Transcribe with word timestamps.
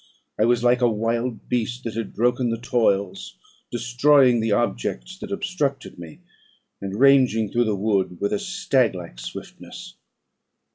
I 0.39 0.45
was 0.45 0.63
like 0.63 0.81
a 0.81 0.89
wild 0.89 1.47
beast 1.47 1.83
that 1.83 1.93
had 1.93 2.15
broken 2.15 2.49
the 2.49 2.57
toils; 2.57 3.37
destroying 3.71 4.39
the 4.39 4.51
objects 4.51 5.15
that 5.19 5.31
obstructed 5.31 5.99
me, 5.99 6.21
and 6.81 6.99
ranging 6.99 7.51
through 7.51 7.65
the 7.65 7.75
wood 7.75 8.19
with 8.19 8.33
a 8.33 8.39
stag 8.39 8.95
like 8.95 9.19
swiftness. 9.19 9.93